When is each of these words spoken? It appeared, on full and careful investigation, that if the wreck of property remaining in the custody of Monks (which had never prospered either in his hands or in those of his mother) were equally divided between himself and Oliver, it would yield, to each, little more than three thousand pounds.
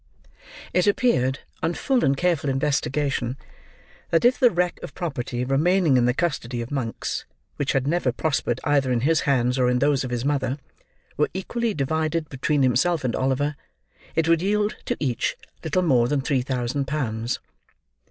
It 0.73 0.87
appeared, 0.87 1.41
on 1.61 1.75
full 1.75 2.03
and 2.03 2.17
careful 2.17 2.49
investigation, 2.49 3.37
that 4.09 4.25
if 4.25 4.39
the 4.39 4.49
wreck 4.49 4.79
of 4.81 4.95
property 4.95 5.45
remaining 5.45 5.95
in 5.95 6.05
the 6.05 6.13
custody 6.15 6.59
of 6.59 6.71
Monks 6.71 7.25
(which 7.57 7.73
had 7.73 7.85
never 7.85 8.11
prospered 8.11 8.59
either 8.63 8.91
in 8.91 9.01
his 9.01 9.19
hands 9.29 9.59
or 9.59 9.69
in 9.69 9.77
those 9.77 10.03
of 10.03 10.09
his 10.09 10.25
mother) 10.25 10.57
were 11.17 11.29
equally 11.35 11.75
divided 11.75 12.29
between 12.29 12.63
himself 12.63 13.03
and 13.03 13.15
Oliver, 13.15 13.55
it 14.15 14.27
would 14.27 14.41
yield, 14.41 14.75
to 14.85 14.97
each, 14.99 15.37
little 15.63 15.83
more 15.83 16.07
than 16.07 16.21
three 16.21 16.41
thousand 16.41 16.85
pounds. 16.87 17.37